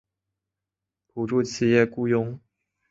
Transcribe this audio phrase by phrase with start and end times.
[1.13, 2.39] 补助企业雇用